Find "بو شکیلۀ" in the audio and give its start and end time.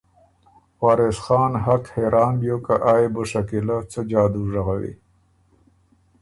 3.13-3.77